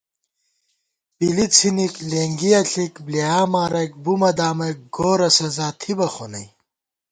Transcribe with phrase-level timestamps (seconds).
[1.15, 6.47] پِلی څھِنِک لېنگِیَہ ݪِک بۡلیایا مارَئیک بُمہ دامَئیک گورہ سزا تھِبہ خو نئ